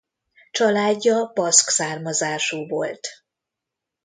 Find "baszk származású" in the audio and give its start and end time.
1.33-2.67